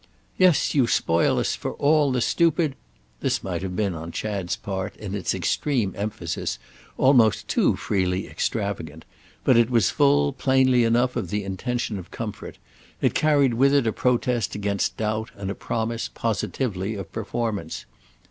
"Yes, 0.35 0.73
you 0.73 0.87
spoil 0.87 1.37
us 1.37 1.53
for 1.53 1.73
all 1.73 2.11
the 2.11 2.21
stupid—!" 2.21 2.73
This 3.19 3.43
might 3.43 3.61
have 3.61 3.75
been, 3.75 3.93
on 3.93 4.11
Chad's 4.11 4.55
part, 4.55 4.95
in 4.95 5.13
its 5.13 5.35
extreme 5.35 5.93
emphasis, 5.95 6.57
almost 6.97 7.47
too 7.47 7.75
freely 7.75 8.25
extravagant; 8.27 9.05
but 9.43 9.57
it 9.57 9.69
was 9.69 9.91
full, 9.91 10.33
plainly 10.33 10.83
enough, 10.85 11.15
of 11.15 11.29
the 11.29 11.43
intention 11.43 11.99
of 11.99 12.09
comfort, 12.09 12.57
it 12.99 13.13
carried 13.13 13.53
with 13.53 13.75
it 13.75 13.85
a 13.85 13.93
protest 13.93 14.55
against 14.55 14.97
doubt 14.97 15.29
and 15.35 15.51
a 15.51 15.53
promise, 15.55 16.09
positively, 16.11 16.95
of 16.95 17.11
performance. 17.11 17.85